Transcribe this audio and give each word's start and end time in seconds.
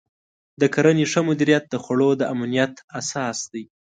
د 0.61 0.63
کرنې 0.73 1.05
ښه 1.11 1.21
مدیریت 1.29 1.63
د 1.69 1.75
خوړو 1.83 2.09
د 2.19 2.21
امنیت 2.33 2.73
اساس 2.99 3.37
دی. 3.51 3.63